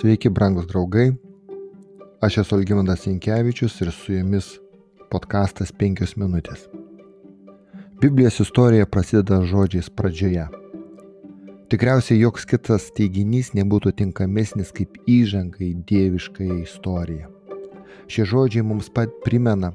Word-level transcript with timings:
Sveiki, 0.00 0.30
brangus 0.32 0.64
draugai. 0.66 1.10
Aš 2.24 2.38
esu 2.40 2.54
Algymandas 2.56 3.02
Jankievičius 3.04 3.74
ir 3.84 3.90
su 3.92 4.14
jumis 4.14 4.46
podkastas 5.12 5.74
5 5.76 6.14
minutės. 6.16 6.62
Biblijos 8.00 8.40
istorija 8.40 8.86
prasideda 8.88 9.42
žodžiais 9.50 9.90
pradžioje. 9.92 10.46
Tikriausiai 11.68 12.22
joks 12.22 12.48
kitas 12.48 12.88
teiginys 12.96 13.52
nebūtų 13.52 13.92
tinkamesnis 14.00 14.72
kaip 14.72 14.96
įžanga 15.04 15.60
į 15.68 15.70
dieviškąją 15.92 16.58
istoriją. 16.62 17.28
Šie 18.08 18.24
žodžiai 18.32 18.64
mums 18.64 18.88
pat 18.88 19.12
primena, 19.28 19.74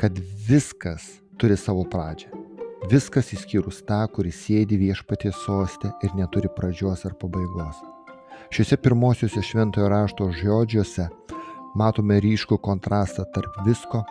kad 0.00 0.16
viskas 0.48 1.18
turi 1.36 1.60
savo 1.60 1.84
pradžią. 1.84 2.32
Viskas 2.88 3.34
išskyrus 3.36 3.84
tą, 3.84 4.06
kuris 4.08 4.40
sėdi 4.40 4.80
viešpaties 4.88 5.44
sostė 5.44 5.92
ir 6.00 6.16
neturi 6.16 6.48
pradžios 6.48 7.04
ar 7.04 7.20
pabaigos. 7.20 7.99
Šiuose 8.50 8.76
pirmosiuose 8.80 9.42
šventojo 9.44 9.88
rašto 9.92 10.30
žodžiuose 10.40 11.08
matome 11.78 12.18
ryškų 12.24 12.58
kontrastą 12.64 13.26
tarp 13.34 13.60
visko, 13.66 14.02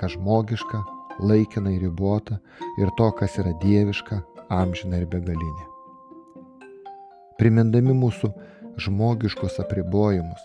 kas 0.00 0.16
žmogiška, 0.16 0.82
laikina 1.20 1.74
ir 1.74 1.84
ribota, 1.86 2.38
ir 2.80 2.90
to, 2.98 3.10
kas 3.18 3.38
yra 3.38 3.52
dieviška, 3.62 4.22
amžina 4.50 5.02
ir 5.02 5.06
begalinė. 5.10 5.66
Primindami 7.38 7.94
mūsų 7.94 8.32
žmogiškus 8.82 9.60
apribojimus, 9.62 10.42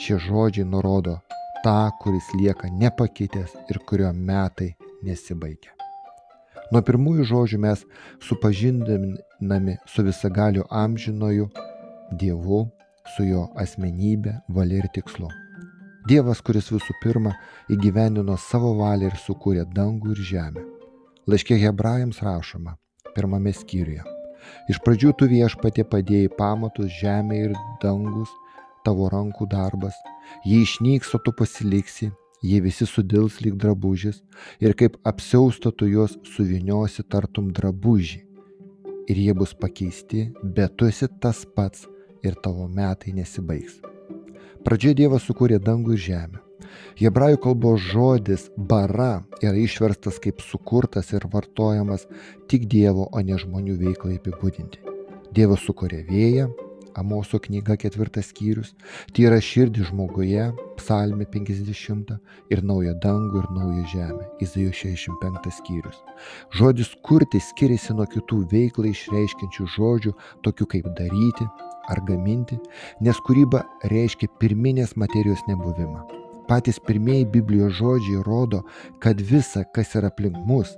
šie 0.00 0.16
žodžiai 0.22 0.68
nurodo 0.68 1.18
tą, 1.64 1.90
kuris 2.00 2.30
lieka 2.38 2.70
nepakitęs 2.72 3.52
ir 3.70 3.78
kurio 3.88 4.12
metai 4.12 4.72
nesibaigia. 5.04 5.72
Nuo 6.72 6.80
pirmųjų 6.88 7.26
žodžių 7.28 7.58
mes 7.60 7.82
supažindinami 8.24 9.76
su 9.92 10.04
visagaliu 10.06 10.64
amžinoju 10.70 11.50
Dievu, 12.20 12.66
su 13.16 13.24
jo 13.26 13.46
asmenybė, 13.58 14.38
valia 14.52 14.82
ir 14.82 14.88
tikslu. 14.94 15.30
Dievas, 16.08 16.40
kuris 16.42 16.68
visų 16.72 16.96
pirma 17.02 17.32
įgyvendino 17.70 18.34
savo 18.40 18.72
valią 18.80 19.12
ir 19.12 19.18
sukūrė 19.22 19.64
dangų 19.76 20.16
ir 20.16 20.22
žemę. 20.32 20.64
Laiškė 21.30 21.60
hebrajams 21.62 22.18
rašoma, 22.26 22.74
pirmame 23.14 23.52
skyriuje. 23.54 24.02
Iš 24.72 24.80
pradžių 24.82 25.12
tu 25.18 25.28
viešpatė 25.30 25.84
padėjai 25.86 26.32
pamatus 26.38 26.90
žemė 26.98 27.38
ir 27.44 27.54
dangus, 27.84 28.32
tavo 28.84 29.06
rankų 29.12 29.46
darbas, 29.52 29.94
jie 30.44 30.64
išnyks, 30.66 31.14
o 31.14 31.22
tu 31.22 31.30
pasiliksi, 31.38 32.10
jie 32.42 32.58
visi 32.64 32.86
sudils 32.90 33.38
lyg 33.44 33.54
drabužis 33.62 34.20
ir 34.60 34.74
kaip 34.74 34.98
apsiausto 35.06 35.70
tu 35.70 35.86
juos 35.86 36.18
suviniosi 36.34 37.06
tartum 37.06 37.52
drabužį. 37.54 38.24
Ir 39.10 39.18
jie 39.18 39.32
bus 39.34 39.54
pakeisti, 39.54 40.28
bet 40.42 40.76
tu 40.78 40.86
esi 40.90 41.08
tas 41.22 41.46
pats, 41.56 41.86
ir 42.22 42.38
tavo 42.42 42.68
metai 42.68 43.14
nesibaigs. 43.16 43.80
Pradžioje 44.62 45.00
Dievas 45.02 45.26
sukūrė 45.26 45.58
dangų 45.58 45.96
ir 45.96 46.02
žemę. 46.06 46.42
Hebrajų 47.00 47.38
kalbos 47.42 47.82
žodis 47.82 48.46
bara 48.56 49.24
yra 49.42 49.56
išverstas 49.58 50.20
kaip 50.22 50.42
sukurtas 50.44 51.10
ir 51.12 51.26
vartojamas 51.32 52.06
tik 52.48 52.68
Dievo, 52.70 53.08
o 53.10 53.20
ne 53.20 53.38
žmonių 53.40 53.78
veiklai 53.80 54.18
apibūdinti. 54.20 54.82
Dievas 55.34 55.64
sukūrė 55.66 56.02
vėją, 56.08 56.50
Amoso 56.98 57.38
knyga 57.42 57.76
ketvirtas 57.80 58.28
skyrius, 58.32 58.72
tyra 59.16 59.38
širdį 59.42 59.86
žmoguje, 59.88 60.48
psalmi 60.76 61.26
50 61.32 62.12
ir 62.52 62.62
naują 62.68 62.94
dangų 63.02 63.42
ir 63.42 63.48
naują 63.56 63.84
žemę, 63.92 64.28
Izaijo 64.44 64.72
65 64.76 65.50
skyrius. 65.58 65.98
Žodis 66.58 66.94
kurti 67.06 67.40
skiriasi 67.40 67.96
nuo 67.96 68.06
kitų 68.06 68.42
veiklai 68.52 68.92
išreiškiančių 68.92 69.68
žodžių, 69.76 70.14
tokių 70.44 70.68
kaip 70.76 70.88
daryti, 70.98 71.48
ar 71.90 72.02
gaminti, 72.08 72.58
nes 73.00 73.18
kūryba 73.26 73.64
reiškia 73.90 74.30
pirminės 74.40 74.96
materijos 75.00 75.42
nebuvimą. 75.48 76.04
Patys 76.50 76.80
pirmieji 76.82 77.28
Biblijos 77.32 77.78
žodžiai 77.78 78.24
rodo, 78.26 78.64
kad 79.00 79.20
visa, 79.20 79.64
kas 79.74 79.94
yra 79.96 80.10
aplink 80.12 80.36
mus, 80.46 80.74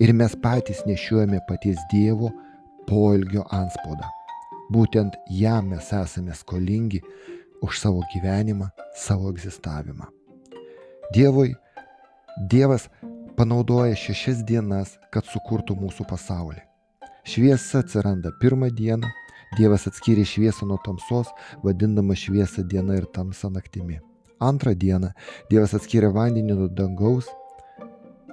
ir 0.00 0.14
mes 0.16 0.36
patys 0.42 0.86
nešiuojame 0.88 1.42
paties 1.48 1.82
Dievo 1.92 2.30
poilgio 2.88 3.44
anspaudą. 3.50 4.19
Būtent 4.70 5.16
jam 5.30 5.72
mes 5.72 5.92
esame 5.92 6.34
skolingi 6.38 7.00
už 7.62 7.78
savo 7.80 8.04
gyvenimą, 8.14 8.70
savo 8.96 9.30
egzistavimą. 9.34 10.06
Dievui, 11.14 11.54
Dievas 12.50 12.86
panaudoja 13.36 13.96
šešias 13.98 14.44
dienas, 14.46 14.94
kad 15.10 15.26
sukurtų 15.26 15.74
mūsų 15.80 16.06
pasaulį. 16.08 16.62
Šviesa 17.26 17.82
atsiranda 17.82 18.30
pirmą 18.40 18.70
dieną, 18.70 19.10
Dievas 19.58 19.88
atskyrė 19.90 20.22
šviesą 20.22 20.68
nuo 20.70 20.78
tamsos, 20.86 21.32
vadindama 21.64 22.14
šviesą 22.14 22.62
diena 22.62 23.00
ir 23.00 23.10
tamsą 23.10 23.50
naktimi. 23.50 23.98
Antrą 24.38 24.76
dieną 24.78 25.10
Dievas 25.50 25.74
atskyrė 25.74 26.14
vandenį 26.14 26.54
nuo 26.62 26.70
dangaus, 26.70 27.26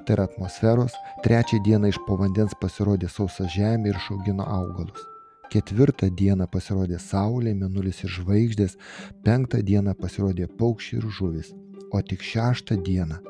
tai 0.06 0.16
yra 0.16 0.30
atmosferos. 0.30 0.94
Trečią 1.25 1.64
dieną 1.66 1.90
iš 1.92 2.00
po 2.06 2.22
vandens 2.22 2.56
pasirodė 2.62 3.09
sausa 3.12 3.50
žemė 3.58 3.92
ir 3.92 4.00
išaugino 4.00 4.46
augalus. 4.46 5.17
Ketvirtą 5.47 6.09
dieną 6.12 6.47
pasirodė 6.52 6.97
saulė, 7.00 7.53
mėnulis 7.56 8.02
ir 8.03 8.12
žvaigždės. 8.18 8.75
Penktą 9.24 9.62
dieną 9.63 9.94
pasirodė 9.96 10.50
paukščiai 10.59 11.00
ir 11.00 11.08
žuvis. 11.19 11.53
O 11.96 12.02
tik 12.03 12.25
šeštą 12.30 12.75
dieną, 12.84 13.22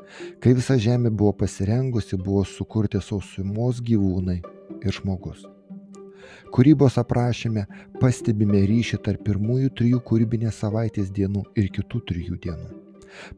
kai 0.42 0.56
visa 0.58 0.74
žemė 0.82 1.12
buvo 1.14 1.30
pasirengusi, 1.44 2.18
buvo 2.18 2.42
sukurti 2.42 2.98
sausumos 2.98 3.78
gyvūnai 3.86 4.40
ir 4.82 4.98
žmogus. 4.98 5.44
Kūrybos 6.50 6.98
aprašyme 6.98 7.68
pastebime 8.02 8.64
ryšį 8.66 8.98
tarp 9.06 9.22
pirmųjų 9.30 9.70
trijų 9.78 10.02
kūrybinės 10.10 10.58
savaitės 10.64 11.14
dienų 11.14 11.46
ir 11.54 11.70
kitų 11.78 12.02
trijų 12.10 12.42
dienų. 12.48 12.87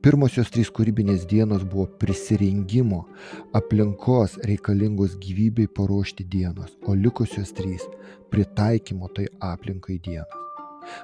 Pirmosios 0.03 0.51
trys 0.55 0.71
kūrybinės 0.75 1.27
dienos 1.31 1.65
buvo 1.65 1.87
prisirinkimo, 2.01 3.05
aplinkos 3.57 4.39
reikalingos 4.49 5.17
gyvybei 5.23 5.71
paruošti 5.77 6.27
dienos, 6.35 6.77
o 6.87 6.95
likusios 6.95 7.55
trys- 7.57 7.87
pritaikymo 8.33 9.09
tai 9.15 9.27
aplinkai 9.53 9.99
dienos. 9.99 10.37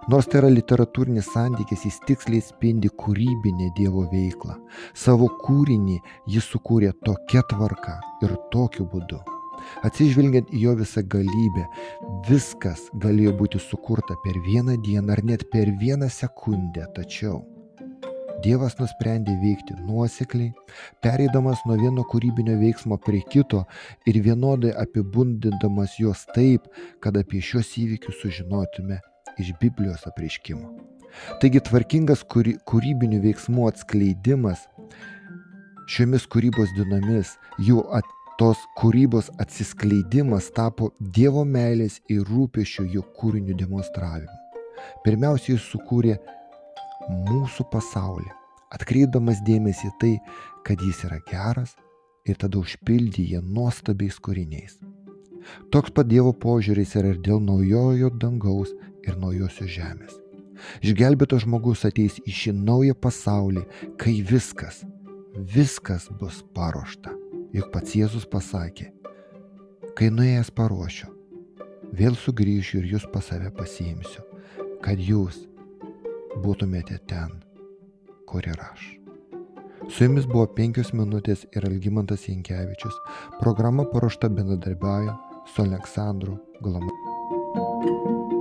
Nors 0.09 0.27
tai 0.27 0.41
yra 0.41 0.51
literatūrinis 0.51 1.31
santykis, 1.35 1.85
jis 1.85 2.01
tiksliai 2.09 2.43
spindi 2.43 2.89
kūrybinę 2.89 3.71
Dievo 3.77 4.09
veiklą. 4.11 4.57
Savo 4.95 5.29
kūrinį 5.45 6.01
jis 6.27 6.51
sukūrė 6.53 6.93
tokia 7.05 7.43
tvarka 7.53 8.01
ir 8.23 8.37
tokiu 8.51 8.89
būdu 8.93 9.21
Atsižvelgiant 9.87 10.53
į 10.55 10.63
jo 10.67 10.77
visą 10.81 11.03
galybę, 11.15 11.67
viskas 12.29 12.87
galėjo 13.03 13.35
būti 13.41 13.61
sukurta 13.63 14.17
per 14.25 14.39
vieną 14.47 14.79
dieną 14.87 15.17
ar 15.17 15.25
net 15.25 15.47
per 15.53 15.73
vieną 15.83 16.11
sekundę, 16.13 16.87
tačiau 16.97 17.43
Dievas 18.45 18.77
nusprendė 18.79 19.35
veikti 19.41 19.77
nuosekliai, 19.87 20.53
pereidamas 21.05 21.63
nuo 21.67 21.77
vieno 21.81 22.05
kūrybinio 22.11 22.57
veiksmo 22.61 22.99
prie 23.07 23.23
kito 23.33 23.63
ir 24.09 24.19
vienodai 24.25 24.75
apibūdindamas 24.83 25.97
juos 26.01 26.27
taip, 26.37 26.67
kad 27.01 27.17
apie 27.17 27.41
šios 27.41 27.73
įvykius 27.81 28.21
sužinotume 28.23 29.01
iš 29.41 29.55
Biblijos 29.61 30.05
apreiškimo. 30.11 30.69
Taigi 31.41 31.63
tvarkingas 31.65 32.27
kūrybinių 32.29 33.23
veiksmų 33.25 33.71
atskleidimas 33.71 34.67
šiomis 35.89 36.27
kūrybos 36.29 36.75
dienomis, 36.77 37.37
jų 37.63 37.81
at, 37.97 38.09
tos 38.37 38.61
kūrybos 38.77 39.31
atsiskleidimas 39.41 40.51
tapo 40.53 40.91
Dievo 41.01 41.45
meilės 41.49 42.03
ir 42.13 42.27
rūpešio 42.29 42.85
jo 42.93 43.05
kūrinių 43.17 43.57
demonstravimu. 43.57 44.43
Pirmiausia, 45.07 45.55
jis 45.55 45.71
sukūrė 45.73 46.19
mūsų 47.11 47.69
pasaulį, 47.71 48.29
atkreipdamas 48.75 49.43
dėmesį 49.47 49.93
tai, 50.01 50.13
kad 50.67 50.83
jis 50.83 51.05
yra 51.07 51.21
geras 51.31 51.77
ir 52.27 52.39
tada 52.41 52.59
užpildė 52.59 53.25
jį 53.33 53.43
nuostabiais 53.47 54.19
kūriniais. 54.19 54.81
Toks 55.71 55.95
pat 55.95 56.09
Dievo 56.11 56.33
požiūris 56.35 56.97
yra 56.99 57.15
ir 57.15 57.21
dėl 57.23 57.39
naujojo 57.39 58.11
dangaus 58.19 58.73
ir 59.07 59.19
naujosios 59.23 59.71
žemės. 59.71 60.19
Išgelbėtas 60.83 61.45
žmogus 61.45 61.85
ateis 61.87 62.17
į 62.27 62.35
šį 62.35 62.55
naują 62.59 62.97
pasaulį, 62.99 63.63
kai 64.01 64.19
viskas, 64.27 64.83
viskas 65.55 66.09
bus 66.21 66.43
paruošta. 66.57 67.13
Juk 67.55 67.71
pats 67.73 67.95
Jėzus 67.95 68.27
pasakė, 68.29 68.91
kai 69.97 70.09
nuėjęs 70.11 70.51
paruošiu, 70.57 71.13
vėl 71.97 72.17
sugrįšiu 72.19 72.81
ir 72.81 72.89
jūs 72.97 73.07
pas 73.13 73.31
save 73.31 73.53
pasiimsiu, 73.55 74.25
kad 74.83 75.01
jūs 75.01 75.45
būtumėte 76.45 76.99
ten, 77.11 77.41
kur 78.29 78.47
ir 78.47 78.61
aš. 78.71 78.87
Su 79.89 80.07
jumis 80.07 80.27
buvo 80.27 80.47
penkios 80.57 80.93
minutės 80.97 81.45
ir 81.55 81.67
Algymantas 81.69 82.27
Jankievičius. 82.29 82.97
Programa 83.41 83.87
paruošta 83.93 84.29
bendradarbiauja 84.33 85.15
su 85.53 85.63
Aleksandru 85.63 86.41
Glamu. 86.63 88.36